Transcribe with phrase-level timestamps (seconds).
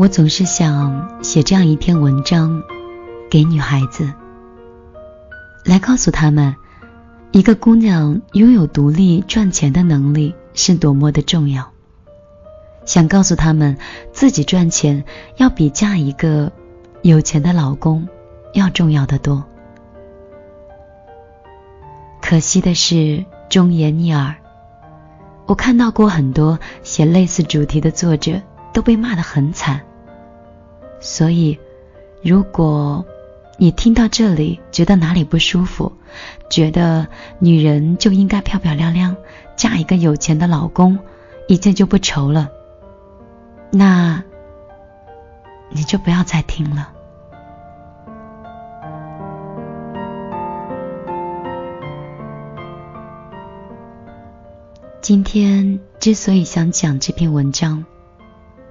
[0.00, 2.62] 我总是想写这样一篇文章，
[3.28, 4.10] 给女孩子，
[5.62, 6.56] 来告诉她们，
[7.32, 11.70] 一个姑娘拥有独立赚钱的能力是多么的重要。
[12.86, 13.76] 想告诉她们，
[14.10, 15.04] 自己赚钱
[15.36, 16.50] 要比嫁一个
[17.02, 18.08] 有钱的老公
[18.54, 19.44] 要重要的多。
[22.22, 24.34] 可惜的是，忠言逆耳。
[25.44, 28.40] 我看到过很多写类似主题的作者
[28.72, 29.78] 都被骂得很惨。
[31.00, 31.58] 所以，
[32.22, 33.04] 如果
[33.56, 35.92] 你听到这里觉得哪里不舒服，
[36.50, 39.16] 觉得女人就应该漂漂亮亮，
[39.56, 40.98] 嫁一个有钱的老公，
[41.48, 42.50] 一切就不愁了，
[43.70, 44.22] 那
[45.70, 46.92] 你就不要再听了。
[55.00, 57.86] 今天之所以想讲这篇文章，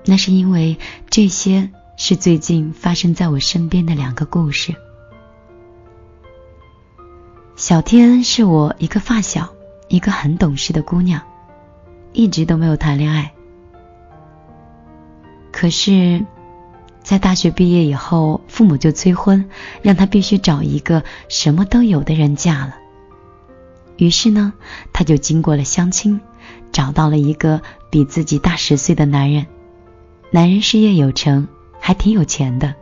[0.06, 0.78] 那是因为
[1.10, 1.72] 这些。
[2.02, 4.74] 是最近发生在我身边的两个故事。
[7.58, 9.50] 小天是我一个发小，
[9.90, 11.22] 一个很懂事的姑娘，
[12.14, 13.34] 一直都没有谈恋爱。
[15.52, 16.26] 可是，
[17.04, 19.50] 在大学毕业以后，父母就催婚，
[19.82, 22.76] 让她必须找一个什么都有的人嫁了。
[23.98, 24.54] 于是呢，
[24.94, 26.22] 她就经过了相亲，
[26.72, 29.48] 找到了一个比自己大十岁的男人，
[30.32, 31.50] 男人事业有成。
[31.80, 32.76] 还挺有钱的，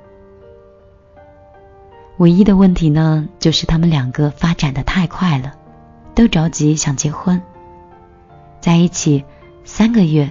[2.18, 5.54] 唯一的问题呢，就是他们两个发展的太快了，
[6.14, 7.42] 都着急想结婚，
[8.60, 9.24] 在一起
[9.64, 10.30] 三个月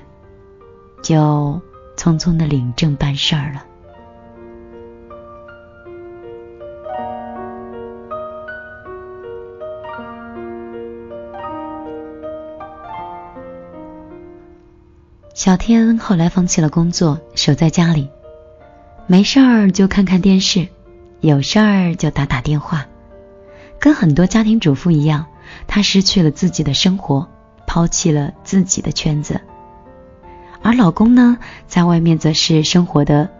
[1.00, 1.60] 就
[1.96, 3.64] 匆匆的领证办事儿了。
[15.34, 18.08] 小天后来放弃了工作，守在家里。
[19.08, 20.66] 没事儿就看看电视，
[21.20, 22.86] 有事儿就打打电话，
[23.78, 25.26] 跟很多家庭主妇一样，
[25.68, 27.28] 她失去了自己的生活，
[27.68, 29.40] 抛弃了自己的圈子。
[30.60, 31.38] 而老公呢，
[31.68, 33.30] 在外面则是生活的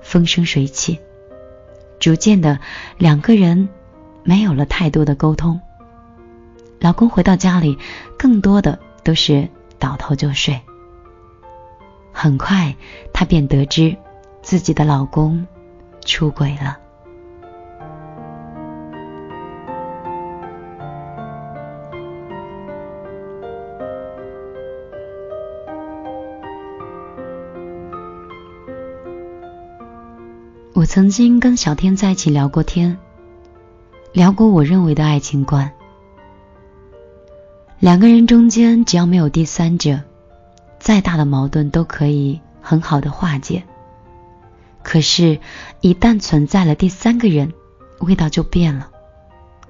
[0.00, 0.98] 风生水起。
[2.00, 2.58] 逐渐的，
[2.96, 3.68] 两个人
[4.22, 5.60] 没有了太多的沟通。
[6.80, 7.76] 老公回到家里，
[8.16, 9.46] 更多的都是
[9.78, 10.58] 倒头就睡。
[12.10, 12.74] 很快，
[13.12, 13.94] 她便得知。
[14.48, 15.46] 自己的老公
[16.06, 16.78] 出轨了。
[30.72, 32.96] 我曾经跟小天在一起聊过天，
[34.14, 35.70] 聊过我认为的爱情观。
[37.80, 40.00] 两个人中间只要没有第三者，
[40.78, 43.62] 再大的矛盾都可以很好的化解。
[44.88, 45.38] 可是，
[45.82, 47.52] 一旦存在了第三个人，
[48.00, 48.88] 味道就变了，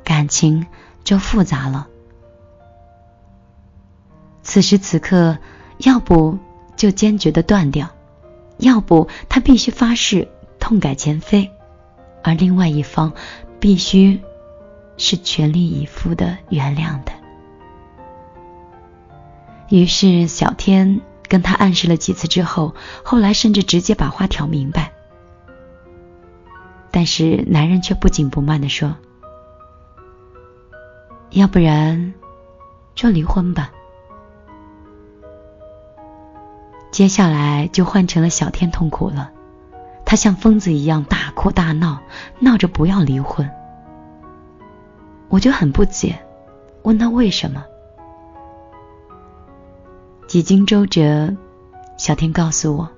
[0.05, 0.69] 感情
[1.03, 1.89] 就复杂了。
[4.45, 5.39] 此时此刻，
[5.79, 6.39] 要不
[6.77, 7.91] 就坚决的断掉，
[8.59, 10.29] 要不他必须发誓
[10.61, 11.51] 痛改前非，
[12.23, 13.13] 而另外一方
[13.59, 14.21] 必须
[14.99, 17.11] 是全力以赴的原谅的。
[19.69, 24.93] 于是，小天跟他暗示了几次之后，后来甚至直接把话挑明白。
[26.91, 28.97] 但是男人却不紧不慢的说
[31.31, 32.15] ：“要不然
[32.95, 33.71] 就离婚吧。”
[36.91, 39.31] 接下来就换成了小天痛苦了，
[40.05, 42.01] 他像疯子一样大哭大闹，
[42.41, 43.49] 闹着不要离婚。
[45.29, 46.19] 我就很不解，
[46.83, 47.65] 问他为什么。
[50.27, 51.37] 几经周折，
[51.99, 52.89] 小天告诉我：“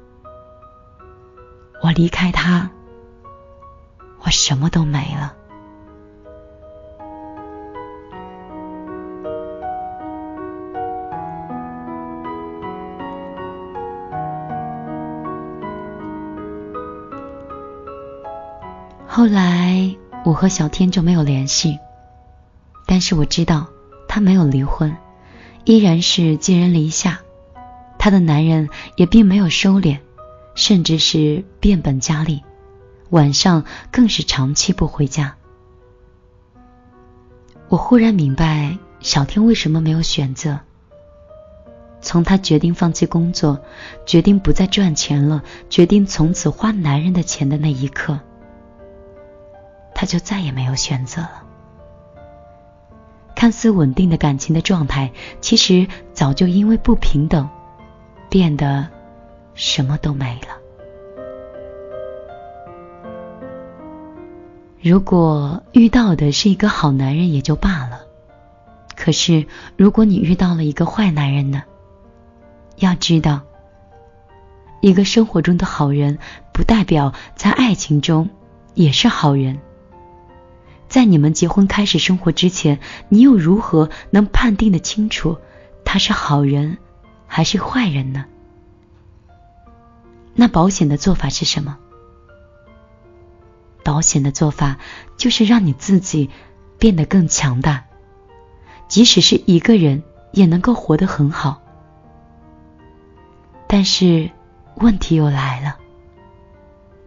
[1.82, 2.70] 我离开他。”
[4.22, 5.34] 我什么都没了。
[19.06, 21.78] 后来我和小天就没有联系，
[22.86, 23.66] 但是我知道
[24.08, 24.96] 他没有离婚，
[25.64, 27.20] 依然是寄人篱下，
[27.98, 29.98] 他的男人也并没有收敛，
[30.54, 32.42] 甚至是变本加厉。
[33.10, 35.36] 晚上更是长期不回家。
[37.68, 40.58] 我忽然明白小天为什么没有选择。
[42.02, 43.60] 从他决定放弃工作，
[44.06, 48.18] 决定不再赚钱了，决定从此花男人的钱的那一刻，
[49.94, 51.42] 他就再也没有选择了。
[53.34, 57.48] 看似稳定的感情的状态，其实早就因为不平等，
[58.30, 58.88] 变得
[59.54, 60.59] 什么都没了。
[64.82, 68.00] 如果遇到的是一个好男人也就罢了，
[68.96, 69.46] 可是
[69.76, 71.64] 如果你遇到了一个坏男人呢？
[72.76, 73.42] 要知道，
[74.80, 76.18] 一个生活中的好人，
[76.54, 78.30] 不代表在爱情中
[78.72, 79.60] 也是好人。
[80.88, 82.80] 在你们结婚开始生活之前，
[83.10, 85.36] 你又如何能判定的清楚
[85.84, 86.78] 他是好人
[87.26, 88.24] 还是坏人呢？
[90.32, 91.76] 那保险的做法是什么？
[93.82, 94.78] 保险的做法
[95.16, 96.30] 就是让你自己
[96.78, 97.84] 变得更强大，
[98.88, 101.62] 即使是一个人也能够活得很好。
[103.66, 104.30] 但是
[104.76, 105.76] 问题又来了，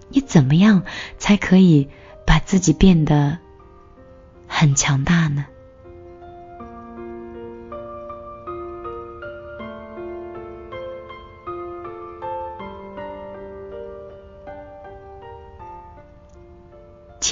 [0.10, 0.84] 你怎么样
[1.18, 1.90] 才可以
[2.26, 3.38] 把自己变得
[4.48, 5.46] 很强大呢？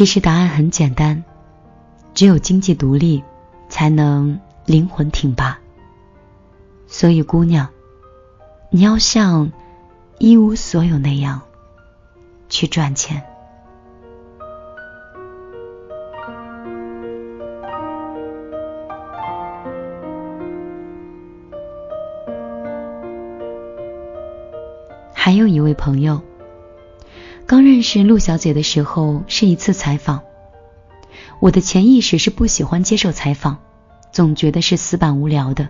[0.01, 1.23] 其实答案很简单，
[2.15, 3.23] 只有经济独立，
[3.69, 5.59] 才能灵魂挺拔。
[6.87, 7.69] 所以，姑娘，
[8.71, 9.51] 你要像
[10.17, 11.43] 一无所有那样
[12.49, 13.21] 去赚钱。
[25.13, 26.19] 还有一位朋友。
[27.51, 30.21] 刚认识陆小姐的时候是一次采访，
[31.41, 33.57] 我的潜意识是不喜欢接受采访，
[34.13, 35.67] 总觉得是死板无聊的。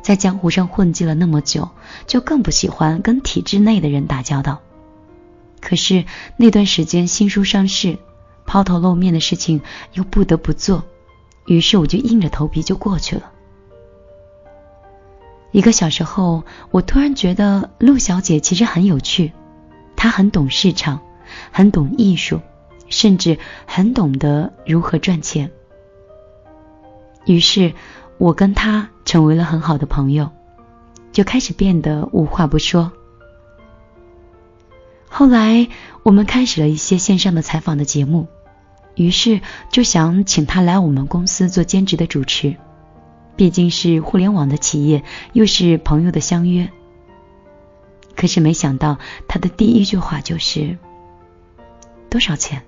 [0.00, 1.68] 在江湖上混迹了那么久，
[2.06, 4.62] 就更不喜欢跟体制内的人打交道。
[5.60, 6.06] 可是
[6.38, 7.98] 那段时间新书上市，
[8.46, 9.60] 抛头露面的事情
[9.92, 10.84] 又不得不做，
[11.44, 13.30] 于是我就硬着头皮就过去了。
[15.52, 19.34] 一个小时后，我突然觉得陆小姐其实很有趣。
[19.98, 21.00] 他很懂市场，
[21.50, 22.40] 很懂艺术，
[22.88, 23.36] 甚至
[23.66, 25.50] 很懂得如何赚钱。
[27.26, 27.74] 于是，
[28.16, 30.30] 我跟他成为了很好的朋友，
[31.10, 32.92] 就开始变得无话不说。
[35.08, 35.66] 后来，
[36.04, 38.28] 我们开始了一些线上的采访的节目，
[38.94, 39.40] 于是
[39.72, 42.54] 就想请他来我们公司做兼职的主持，
[43.34, 45.02] 毕竟是互联网的企业，
[45.32, 46.70] 又是朋友的相约。
[48.18, 48.98] 可是没想到，
[49.28, 50.76] 他的第一句话就是
[52.10, 52.60] ：“多少钱？”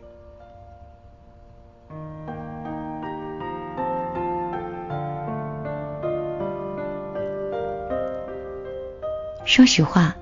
[9.44, 10.14] 说实话，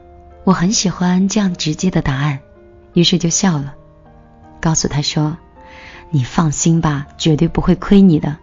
[0.45, 2.39] 我很喜欢这样直接的答案，
[2.95, 3.75] 于是就笑了，
[4.63, 5.37] 告诉他说
[6.09, 8.39] ：“你放心吧，绝对不会亏你的。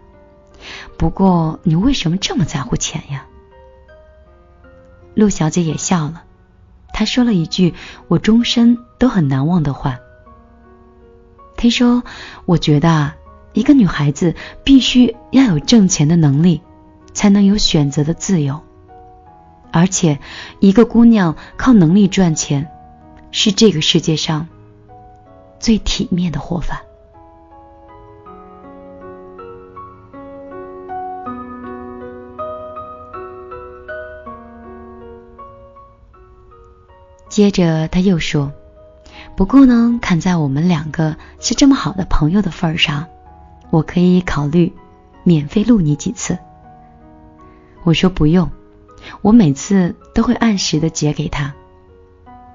[0.96, 3.26] 不过，你为什么这么在乎钱呀？”
[5.14, 6.22] 陆小姐也笑了。
[6.98, 7.74] 他说了一句
[8.08, 9.98] 我终身都很难忘的话。
[11.54, 12.02] 他说
[12.46, 13.16] ：“我觉得啊，
[13.52, 14.34] 一个女孩子
[14.64, 16.62] 必须要有挣钱的能力，
[17.12, 18.62] 才能有选择的自由。
[19.70, 20.18] 而且，
[20.58, 22.66] 一个姑娘靠能力赚钱，
[23.30, 24.48] 是这个世界上
[25.60, 26.82] 最体面的活法。”
[37.36, 38.54] 接着他又说
[39.36, 43.08] ：“不过呢，看在我们两个是这么好的朋友的份儿上，
[43.68, 44.72] 我可以考虑
[45.22, 46.38] 免费录你几次。”
[47.84, 48.50] 我说：“不用，
[49.20, 51.52] 我每次都会按时的结给他，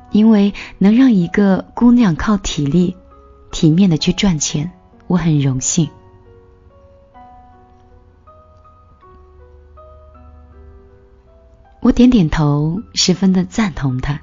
[0.09, 2.97] 因为能让一个姑娘靠体力、
[3.51, 4.71] 体面的去赚钱，
[5.05, 5.91] 我很荣幸。”
[11.81, 14.21] 我点点头，十分的赞同他。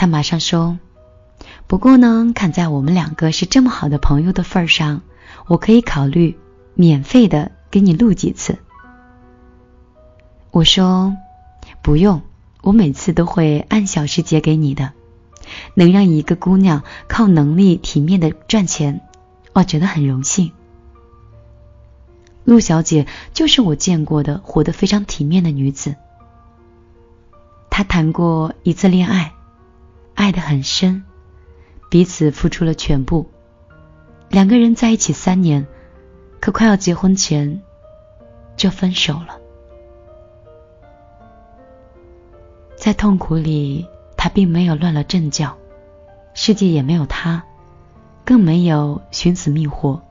[0.00, 0.78] 他马上说
[1.68, 5.02] ：“不过呢，看在我们两个是这么好的朋友的份上，
[5.46, 6.38] 我可以考虑
[6.72, 8.56] 免费的给你录几次。”
[10.52, 11.14] 我说
[11.84, 12.22] ：“不用，
[12.62, 14.92] 我每次都会按小时结给你的。
[15.74, 19.02] 能让一个姑娘靠能力体面的赚钱，
[19.52, 20.52] 我觉得很荣幸。
[22.44, 25.94] 陆小姐就是我见过的活得非常体面的女子。
[27.68, 29.34] 她谈过一次恋爱。”
[30.20, 31.04] 爱得很深，
[31.88, 33.30] 彼此付出了全部。
[34.28, 35.66] 两个人在一起三年，
[36.40, 37.62] 可快要结婚前
[38.54, 39.38] 就分手了。
[42.76, 45.56] 在痛苦里，他并没有乱了阵脚，
[46.34, 47.42] 世界也没有他，
[48.22, 50.02] 更没有寻死觅活。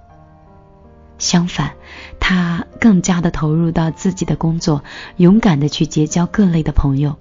[1.20, 1.76] 相反，
[2.20, 4.84] 他更加的投入到自己的工作，
[5.18, 7.16] 勇敢的去结交各类的朋友。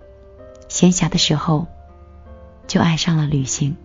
[0.69, 1.67] 闲暇的时候。
[2.69, 3.77] 就爱上了旅行。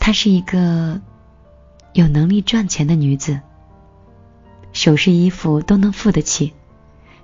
[0.00, 1.00] 她是一个
[1.92, 3.40] 有能力赚钱的女子
[4.72, 6.54] 首饰衣服都能付得起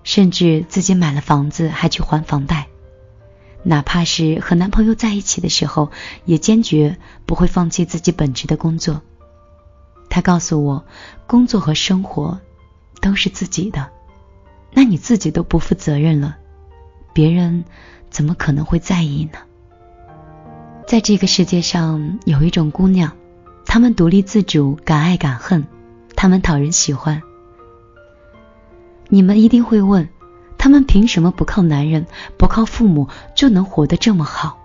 [0.05, 2.69] 甚至自己买了房子还去还房贷。
[3.65, 5.91] 哪怕是和男朋友在一起的时候
[6.25, 9.03] 也坚决不会放弃自己本职的工作。
[10.19, 10.85] 他告诉我，
[11.29, 12.41] 工作和生活
[13.01, 13.89] 都是自己的，
[14.73, 16.37] 那你自己都不负责任了，
[17.13, 17.65] 别人
[18.11, 19.39] 怎么可能会在意呢？
[20.89, 23.13] 在这个世界上，有一种姑娘，
[23.65, 25.65] 她们独立自主，敢爱敢恨，
[26.17, 27.23] 她们讨人喜欢。
[29.09, 30.09] 你们一定会问。
[30.59, 32.05] 她们凭什么不靠男人、
[32.37, 33.07] 不靠父母
[33.37, 34.59] 就能活得这么好？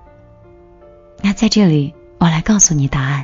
[1.21, 3.23] 那在这里，我来告诉你答案：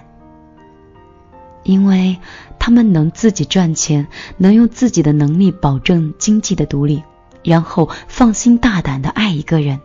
[1.70, 2.18] 因为
[2.58, 4.08] 他们能自己赚钱，
[4.38, 7.04] 能用自己的能力保证经济的独立，
[7.44, 9.80] 然后放心大胆的爱一个人，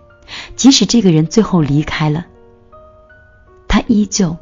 [0.56, 2.24] 即使这个人最后离开了，
[3.68, 4.34] 他依旧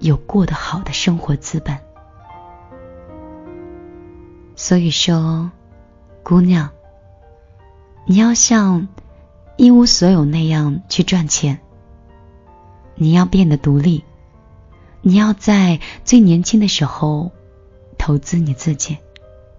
[0.00, 1.78] 有过得好的生活资本。
[4.56, 5.52] 所以说，
[6.24, 6.68] 姑娘。
[8.04, 8.88] 你要像
[9.56, 11.60] 一无所有那样去赚钱，
[12.96, 14.02] 你要变得独立，
[15.00, 17.30] 你要在最年轻的时候
[17.96, 18.98] 投资你自己，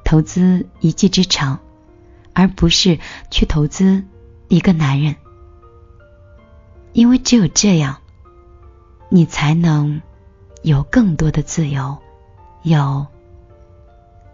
[0.03, 1.60] 投资一技之长，
[2.34, 3.00] 而不是
[3.31, 4.03] 去投资
[4.48, 5.15] 一个男人，
[6.93, 7.98] 因为只有这样，
[9.10, 10.01] 你才能
[10.62, 11.98] 有更多的自由，
[12.63, 13.08] 有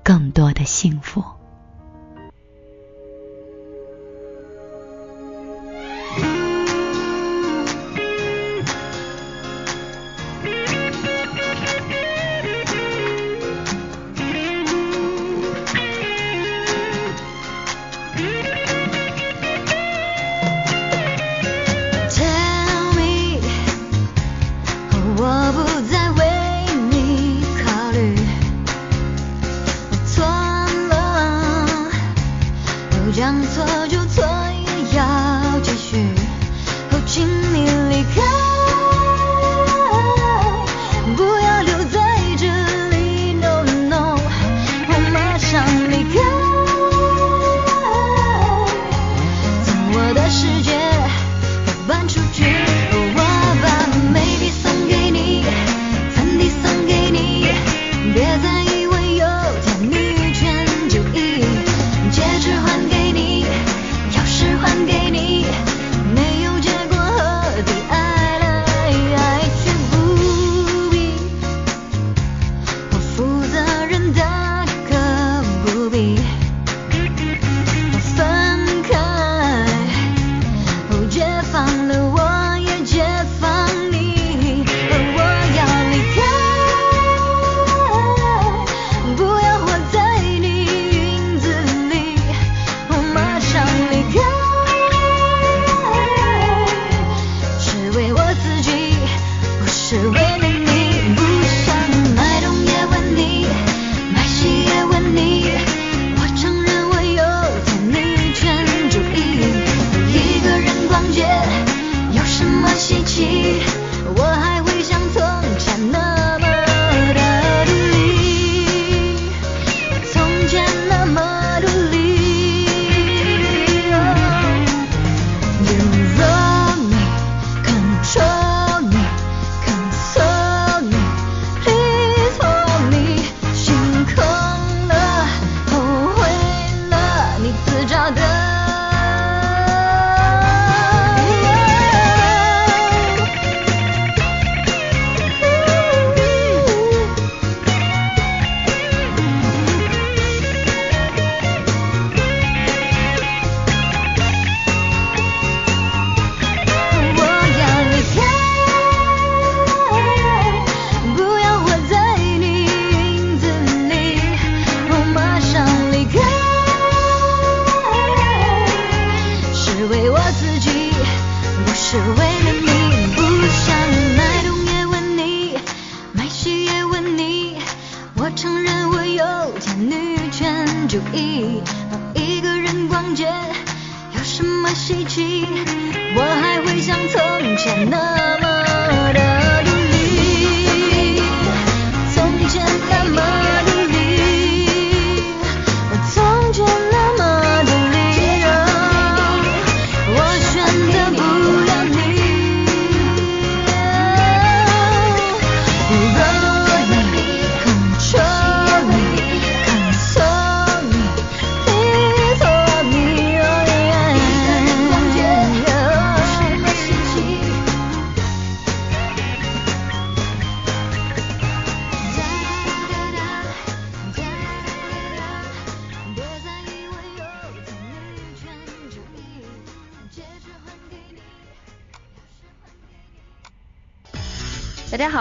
[0.03, 1.23] 更多的幸福。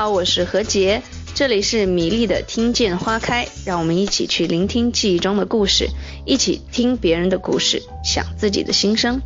[0.08, 1.02] 我是何洁，
[1.34, 5.88] 这里是米粒的听见花开，让我们一起去聆听记忆中的故事，
[6.24, 9.20] 一起听别人的故事，想自己的心声。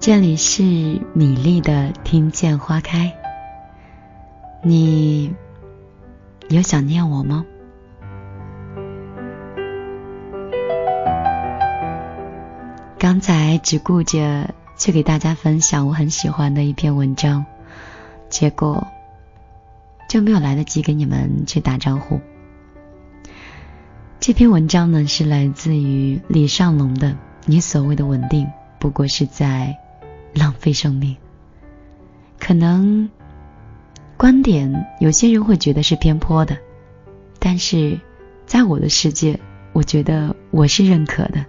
[0.00, 3.12] 这里是米粒的听见花开，
[4.62, 5.34] 你
[6.48, 7.44] 有想念我吗？
[12.98, 17.44] 刚才只顾着去给大家分享我很喜欢的一篇文章，
[18.30, 18.86] 结果
[20.08, 22.20] 就没有来得及给你们去打招呼。
[24.20, 27.10] 这篇文章呢是来自于李尚龙的
[27.44, 28.46] 《你所谓的稳定，
[28.78, 29.76] 不过是在
[30.32, 31.14] 浪费生命》。
[32.38, 33.10] 可能
[34.16, 36.56] 观点有些人会觉得是偏颇的，
[37.40, 38.00] 但是
[38.46, 39.40] 在我的世界，
[39.72, 41.44] 我觉得我是认可的。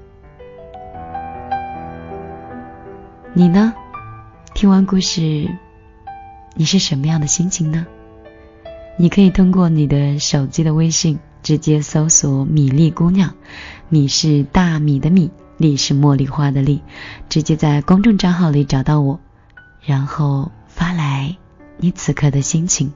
[3.34, 3.74] 你呢？
[4.56, 5.48] 听完故事，
[6.56, 7.86] 你是什么样的心情呢？
[8.98, 13.36] 你可以通过你的手机的微信直接搜索“米粒姑娘”，
[13.88, 16.82] 米是大米的米，粒是茉莉花的粒，
[17.30, 19.20] 直接在公众账号里找到我，
[19.82, 21.38] 然后发来
[21.78, 22.92] 你此刻的心情，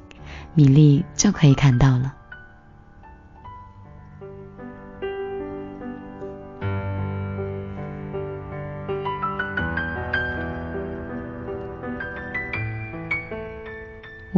[0.55, 2.15] 米粒就可以看到了。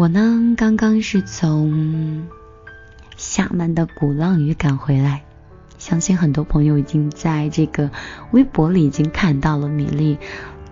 [0.06, 2.28] 我呢，刚刚是从
[3.18, 5.24] 厦门的鼓浪屿赶回来，
[5.80, 7.90] 相信很多朋友已经在这个
[8.30, 10.20] 微博里已经看到了米粒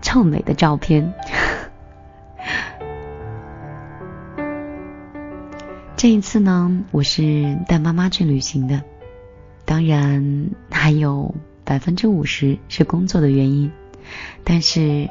[0.03, 1.11] 臭美的照片。
[5.97, 8.83] 这一次呢，我是带妈妈去旅行的，
[9.65, 13.71] 当然还有百分之五十是工作的原因，
[14.43, 15.09] 但是。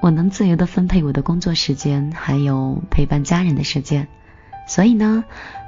[0.00, 4.08] 我能自由的分配我的工作时间，还有陪伴家人的时间，
[4.66, 5.24] 所以呢，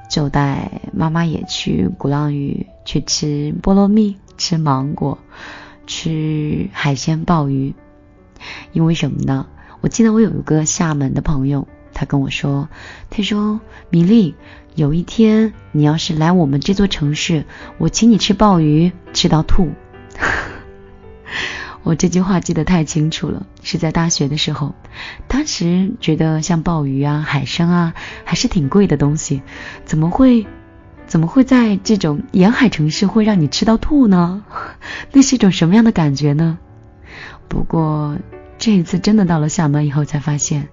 [0.08, 5.18] 就带妈妈也去鼓浪屿去吃菠萝蜜、吃芒果、
[5.86, 7.74] 吃海鲜鲍鱼。
[8.72, 9.46] 因为什么呢？
[9.82, 12.70] 我记得我有一个厦门的朋友，他跟我说，
[13.10, 14.34] 他说米粒，
[14.74, 17.44] 有一天你要是来我们这座城市，
[17.76, 19.68] 我请你吃鲍鱼，吃到吐。
[21.82, 24.74] 我这句话记得太清楚了，是在大学的时候，
[25.26, 29.42] 当时觉得像鲍鱼啊、海参啊，还是挺贵的东西，
[29.84, 30.46] 怎么会，
[31.06, 34.44] 怎么会在这种沿海城市会让你吃到吐呢？
[35.12, 36.58] 那是一种什么样的感觉呢？
[37.48, 38.16] 不过
[38.58, 40.68] 这一次真的到了厦门以后才发现，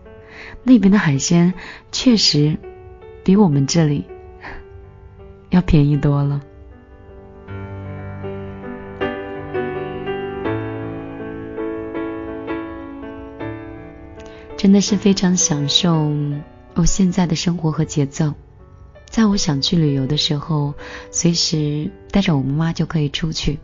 [0.63, 1.55] 那边的海鲜
[1.91, 2.57] 确实
[3.23, 4.05] 比我们这里
[5.49, 6.41] 要便宜多了。
[14.59, 16.11] 真的是非常享受
[16.73, 18.33] 我现在的生活和节奏。
[19.09, 20.73] 在我想去旅游的时候，
[21.11, 23.57] 随时带着我妈妈就可以出去，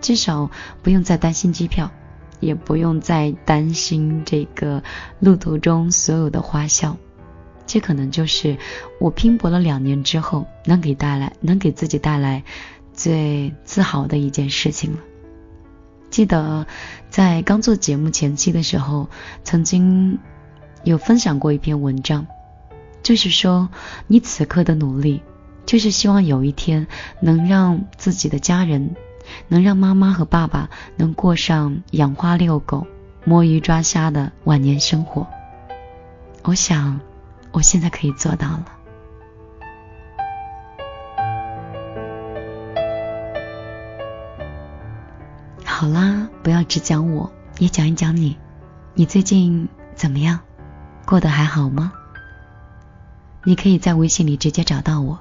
[0.00, 0.48] 至少
[0.80, 1.90] 不用再担心机票，
[2.38, 4.84] 也不用再担心这个
[5.18, 6.96] 路途中所有的花销。
[7.66, 8.58] 这可能就是
[9.00, 12.44] 我拼搏了两年之后能给带来、能给自己带来
[12.92, 14.98] 最自豪的一件事情了。
[16.10, 16.66] 记得
[17.10, 19.08] 在刚做节目前期的时候，
[19.44, 20.18] 曾经
[20.84, 22.26] 有分享过一篇文章，
[23.02, 23.68] 就是说
[24.06, 25.22] 你此刻的努力，
[25.66, 26.86] 就是希望有一天
[27.20, 28.96] 能让自己的家人，
[29.48, 32.86] 能让妈妈和爸爸能过上养花遛狗、
[33.24, 35.26] 摸鱼抓虾的晚年生活。
[36.42, 37.00] 我想，
[37.52, 38.77] 我现在可以做到了。
[45.78, 48.36] 好啦，不要只讲我，也讲一讲你。
[48.94, 50.40] 你最近怎么样？
[51.06, 51.92] 过得还好吗？
[53.44, 55.20] 你可以在微信里直接找到我，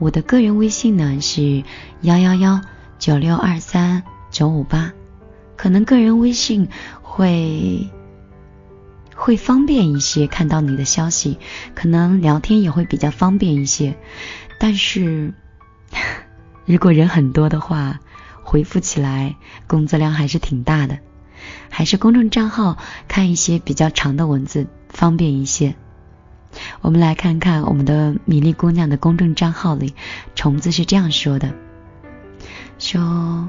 [0.00, 1.62] 我的个人微信呢是
[2.00, 2.60] 幺幺幺
[2.98, 4.90] 九六二三九五八。
[5.56, 6.68] 可能个人微信
[7.00, 7.88] 会
[9.14, 11.38] 会方便一些，看到你的消息，
[11.76, 13.96] 可能聊天也会比较方便一些。
[14.58, 15.32] 但是
[16.66, 18.00] 如果人很多的话，
[18.46, 19.34] 回复起来
[19.66, 21.00] 工作量还是挺大的，
[21.68, 22.78] 还是公众账号
[23.08, 25.74] 看一些比较长的文字方便一些。
[26.80, 29.94] 我们来看看我们的米粒姑娘的公众账号里，
[30.36, 31.52] 虫子是这样说的：
[32.78, 33.48] 说，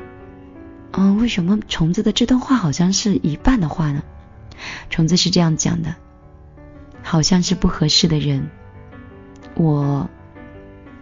[0.94, 4.02] 嗯，为什么虫子的这段话好像是一半的话呢？
[4.90, 5.96] 虫子是这样讲的：
[7.04, 8.50] 好像是不合适的人，
[9.54, 10.10] 我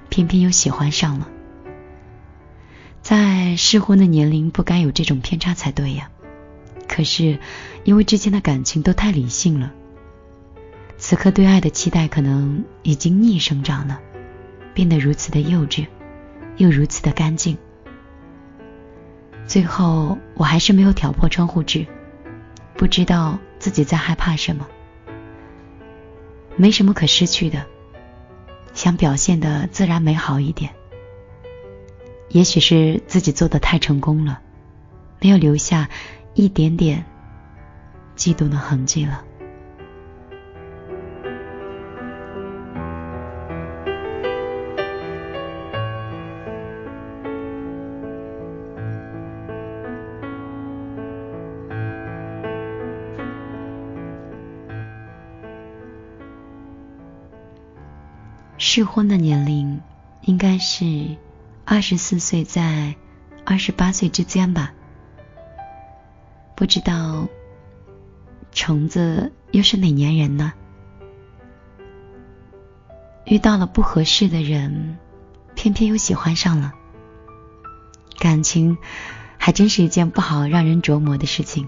[0.10, 1.29] 偏偏又喜欢上了。
[3.05, 6.09] 在适婚的年龄不该有这种偏差才对呀！
[6.87, 7.37] 可是
[7.83, 9.71] 因为之间的感情都太理性了，
[10.97, 13.99] 此刻对爱的期待可能已经逆生长了，
[14.73, 15.85] 变得如此的幼稚，
[16.57, 17.55] 又如此的干净。
[19.45, 21.85] 最后，我还是没有挑破窗户纸，
[22.75, 24.65] 不知道自己在害怕什么。
[26.55, 27.67] 没什么可失去的，
[28.73, 30.71] 想表现的自然美好一点。
[32.35, 34.41] 也许是自己做的太成功了，
[35.21, 35.89] 没有留下
[36.33, 37.05] 一点点
[38.17, 39.23] 嫉妒的痕迹了。
[58.57, 59.79] 适婚的年龄
[60.23, 61.15] 应该是
[61.65, 62.95] 二十四岁在
[63.43, 64.71] 二十八岁之间吧。
[66.56, 67.28] 不知道
[68.51, 70.54] 虫子又是哪年人呢？
[73.25, 74.97] 遇到了不合适的人，
[75.56, 76.71] 偏偏又喜欢上了。
[78.19, 78.78] 感情
[79.38, 81.67] 还真是一件不好让人琢磨的事情。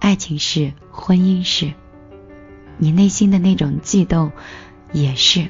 [0.00, 1.72] 爱情是，婚姻是，
[2.76, 4.32] 你内心的那种悸动
[4.92, 5.48] 也是。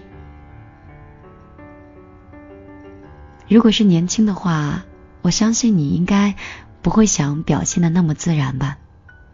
[3.48, 4.84] 如果是年轻的话，
[5.22, 6.36] 我相信你应该
[6.82, 8.76] 不会想表现的那么自然吧，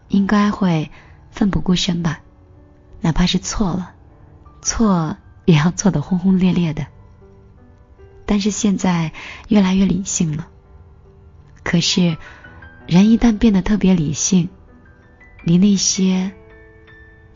[0.08, 0.90] 应该会
[1.30, 2.20] 奋不顾身吧，
[3.00, 3.92] 哪怕是错了，
[4.62, 6.86] 错也要错得轰轰烈烈的。
[8.24, 9.12] 但是现在
[9.48, 10.46] 越来越理性了，
[11.64, 12.16] 可是
[12.86, 14.48] 人一旦变得特别理性，
[15.42, 16.32] 离那些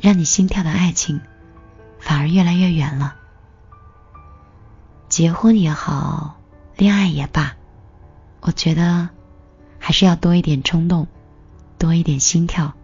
[0.00, 1.20] 让你心跳的爱情
[1.98, 3.16] 反而越来越远了。
[5.08, 6.37] 结婚也好。
[6.78, 7.56] 恋爱也罢，
[8.40, 9.08] 我觉得
[9.80, 11.08] 还是要多一点冲动，
[11.76, 12.74] 多一点心跳，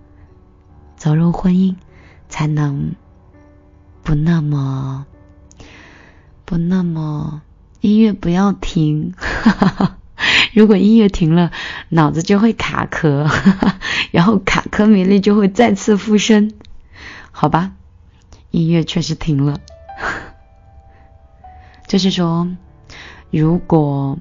[0.97, 1.77] 走入婚姻
[2.29, 2.97] 才能
[4.03, 5.07] 不那么
[6.45, 7.43] 不那么
[7.81, 9.15] 音乐不要停，
[10.53, 11.53] 如果音乐停了，
[11.89, 13.29] 脑子就会卡壳，
[14.11, 16.53] 然后卡壳米粒就会再次附身，
[17.31, 17.71] 好吧，
[18.51, 19.61] 音乐确实停了，
[21.87, 22.49] 就是说。
[23.37, 24.17] 如果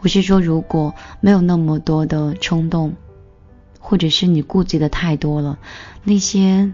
[0.00, 2.96] 我是说，如果没有那么多的冲动，
[3.78, 5.56] 或者是你顾忌的太多了，
[6.02, 6.72] 那些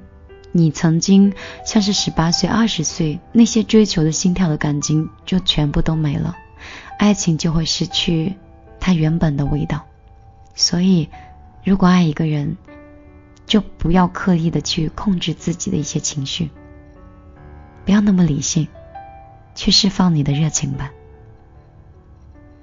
[0.53, 1.35] 你曾经
[1.66, 6.35] 像是十八岁、二十岁那些追求的心跳的感情，就全部都没了，
[6.98, 8.35] 爱情就会失去
[8.81, 9.85] 它原本的味道。
[10.55, 11.11] 所以，
[11.62, 12.57] 如果爱一个人，
[13.46, 16.48] 就不要刻意的去控制自己的一些情绪，
[17.85, 18.66] 不要那么理性。
[19.54, 20.90] 去释放你的热情吧，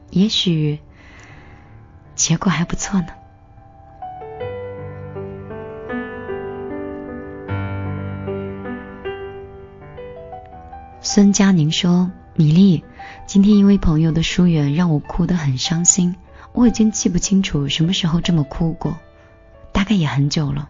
[0.10, 0.80] 也许
[2.16, 3.08] 结果还不错呢。
[11.00, 12.84] 孙佳宁说：“米粒，
[13.26, 16.16] 今天因为朋友的疏远，让我哭得很伤心。
[16.54, 18.98] 我已经记不清楚什么时候这么哭过，
[19.72, 20.70] 大概也很久了。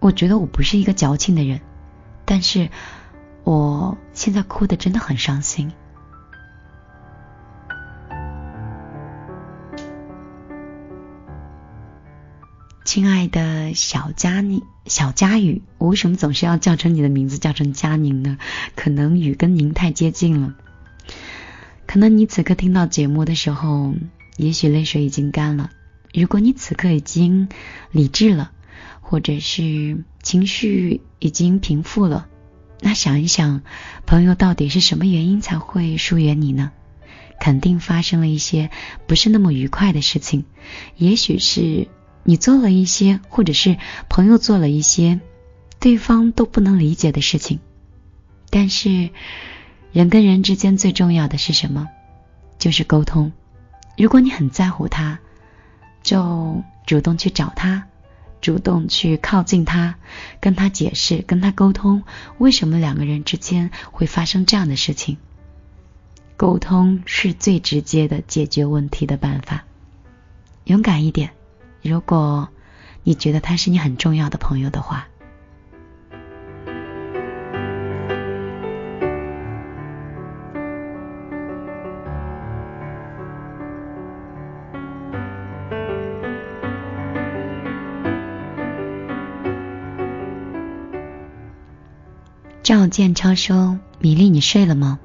[0.00, 1.60] 我觉得我不是一个矫情的人，
[2.24, 2.68] 但是……”
[3.46, 5.70] 我现在哭的真的很伤心，
[12.84, 18.36] 亲爱的小佳宁、小佳宇，我为什么总是要叫成你的名字，叫成佳宁呢？
[18.74, 20.56] 可能雨跟您太接近了，
[21.86, 23.94] 可能你此刻听到节目的时候，
[24.36, 25.70] 也许泪水已经干了。
[26.12, 27.48] 如果你此刻已经
[27.92, 28.50] 理智了，
[29.00, 32.26] 或者是情绪已经平复了。
[32.80, 33.62] 那想一想，
[34.06, 36.72] 朋友到底是什么原因才会疏远你呢？
[37.38, 38.70] 肯定发生了一些
[39.06, 40.44] 不是那么愉快的事情，
[40.96, 41.88] 也许是
[42.24, 43.76] 你做了一些，或者是
[44.08, 45.20] 朋友做了一些，
[45.78, 47.60] 对方都不能理解的事情。
[48.48, 49.10] 但是，
[49.92, 51.88] 人跟人之间最重要的是什么？
[52.58, 53.32] 就是沟通。
[53.98, 55.18] 如果你很在乎他，
[56.02, 57.86] 就主动去找他。
[58.46, 59.96] 主动去靠近他，
[60.40, 62.04] 跟他解释，跟他沟通，
[62.38, 65.16] 为什么两个人之间会发生这样的事情？
[66.36, 69.64] 沟通是最直接的解决问题的办法。
[70.62, 71.30] 勇敢一点，
[71.82, 72.48] 如果
[73.02, 75.08] 你觉得他是你很重要的朋友的话。
[92.66, 94.98] 赵建超说：“米粒，你睡了吗？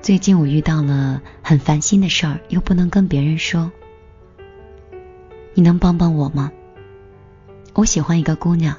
[0.00, 3.72] 最近我遇到了很烦心的事儿，又不能跟别人说，
[5.54, 6.52] 你能帮帮我吗？
[7.74, 8.76] 我喜欢一个姑娘，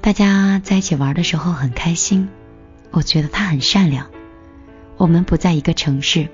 [0.00, 2.28] 大家在一起玩的时候很开心，
[2.92, 4.08] 我觉得她很善良。
[4.98, 6.28] 我们不在一个城市。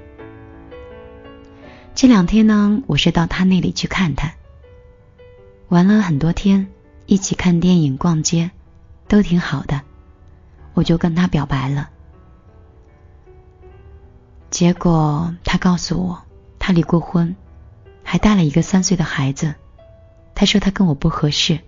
[1.94, 4.34] 这两天呢，我是到她那里去看她，
[5.68, 6.66] 玩了很多天，
[7.06, 8.50] 一起看电影、逛街，
[9.08, 9.82] 都挺好的。
[10.74, 11.88] 我就跟他表白了，
[14.50, 16.22] 结果他告诉我，
[16.58, 17.36] 他离过婚，
[18.02, 19.54] 还带了一个三岁的孩子。
[20.34, 21.60] 他说他跟我不合适，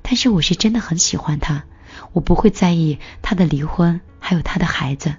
[0.00, 1.64] 但是我是真的很喜欢他，
[2.12, 5.14] 我不会在意他的离婚，还有他的孩子。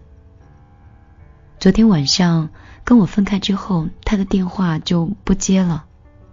[1.59, 2.49] 昨天晚上
[2.83, 5.85] 跟我分开之后，他的电话就不接了，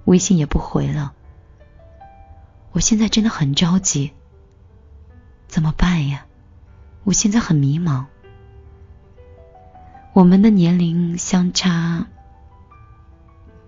[0.05, 1.14] 微信也不回了。
[2.75, 4.13] 我现在真的很着急，
[5.47, 6.27] 怎么办呀？
[7.05, 8.07] 我现在很迷茫。
[10.13, 12.09] 我们的年龄相差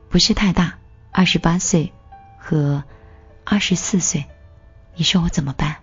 [0.09, 0.79] 不是太大。
[1.13, 1.93] 二十八岁
[2.37, 2.83] 和
[3.45, 4.27] 二十四岁，
[4.97, 5.77] 你说我怎么办？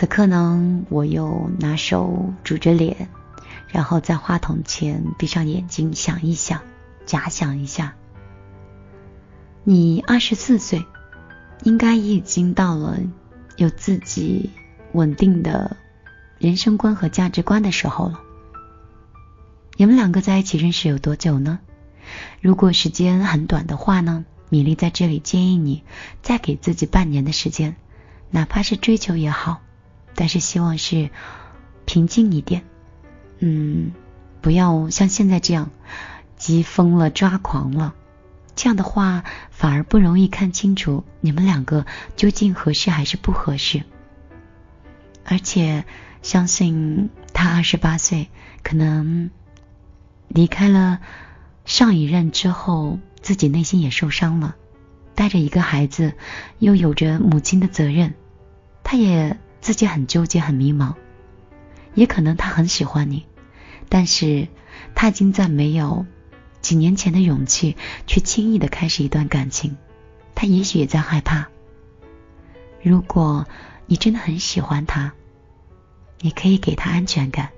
[0.00, 3.10] 此刻呢，我又拿手拄着脸，
[3.68, 6.62] 然后在话筒前闭上眼睛，想一想，
[7.04, 7.96] 假想一下，
[9.62, 10.86] 你二十四岁，
[11.64, 12.96] 应该已经到了
[13.56, 14.48] 有自己。
[14.92, 15.76] 稳定的
[16.38, 18.20] 人生观和价值观的时候了。
[19.76, 21.58] 你们两个在一起认识有多久呢？
[22.40, 24.24] 如果时间很短的话呢？
[24.48, 25.82] 米粒在这里建议你
[26.22, 27.76] 再给自己半年的时间，
[28.30, 29.60] 哪怕是追求也好，
[30.14, 31.10] 但是希望是
[31.84, 32.62] 平静一点。
[33.38, 33.92] 嗯，
[34.40, 35.70] 不要像现在这样
[36.36, 37.94] 急疯了、抓狂了，
[38.54, 43.82] 这样的话反而不容易看清楚你们两个究竟合适还是不合适。
[45.24, 45.84] 而且
[46.22, 48.28] 相信他二十八岁，
[48.62, 49.30] 可能
[50.28, 51.00] 离开了
[51.64, 54.56] 上一任之后，自己内心也受伤了，
[55.14, 56.14] 带着一个孩子，
[56.58, 58.14] 又有着母亲的责任，
[58.82, 60.94] 他也自己很纠结、很迷茫。
[61.94, 63.26] 也可能他很喜欢你，
[63.88, 64.48] 但是
[64.94, 66.06] 他已经在没有
[66.60, 69.76] 几年前的勇气去轻易的开始一段感情，
[70.34, 71.48] 他也许也在害怕。
[72.82, 73.46] 如果
[73.86, 75.12] 你真的很喜欢他。
[76.22, 77.48] 你可以给他安全感。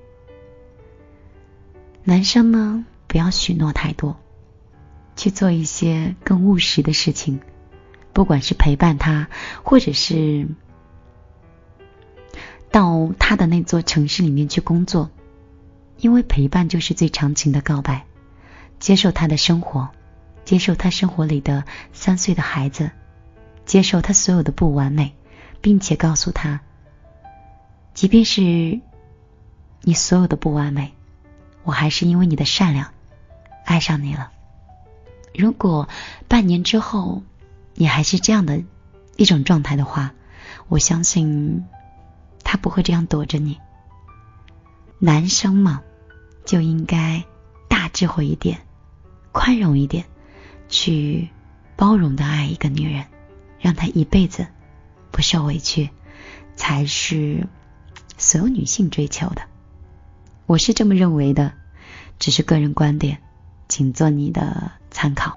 [2.04, 4.20] 男生呢，不要许诺太多，
[5.16, 7.40] 去做一些更务实的事情，
[8.12, 9.28] 不管是陪伴他，
[9.64, 10.46] 或者是
[12.72, 15.10] 到他的那座城市里面去工作，
[15.98, 18.06] 因为陪伴就是最长情的告白。
[18.80, 19.90] 接受他的生活，
[20.44, 22.90] 接受他生活里的三岁的孩子，
[23.64, 25.14] 接受他所有的不完美，
[25.60, 26.60] 并且告诉他。
[27.94, 28.80] 即便是
[29.82, 30.94] 你所有的不完美，
[31.62, 32.92] 我还是因为你的善良
[33.64, 34.32] 爱上你了。
[35.34, 35.88] 如果
[36.26, 37.22] 半年之后
[37.74, 38.62] 你还是这样的
[39.16, 40.12] 一种状态的话，
[40.68, 41.64] 我相信
[42.44, 43.58] 他不会这样躲着你。
[44.98, 45.82] 男生嘛，
[46.44, 47.24] 就应该
[47.68, 48.60] 大智慧一点，
[49.32, 50.04] 宽容一点，
[50.68, 51.28] 去
[51.76, 53.06] 包容的爱一个女人，
[53.58, 54.46] 让她一辈子
[55.10, 55.90] 不受委屈，
[56.56, 57.46] 才是。
[58.18, 59.42] 所有女性追求的，
[60.46, 61.54] 我是这么认为的，
[62.20, 63.20] 只是个人观点，
[63.68, 65.36] 请做你的参考。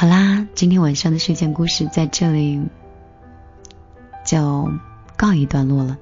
[0.00, 2.62] 好啦，今天晚上的睡前故事在这里
[4.24, 4.70] 就
[5.16, 5.98] 告一段落了。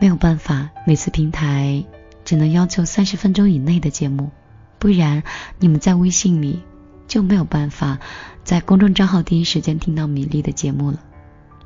[0.00, 1.84] 没有办法，每次平台
[2.24, 4.30] 只能要求三十分钟以内的节目，
[4.78, 5.24] 不然
[5.58, 6.62] 你们在微信里。
[7.08, 7.98] 就没有办法
[8.44, 11.00] 在公众账号第一时间听到米粒的节目了。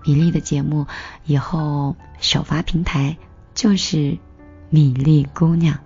[0.07, 0.87] 米粒的节目
[1.27, 3.19] 以后首发平台
[3.55, 4.17] 就是
[4.71, 5.81] 米粒姑娘，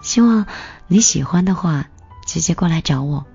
[0.00, 0.46] 希望
[0.88, 1.90] 你喜欢的话
[2.24, 3.26] 直接过来找我。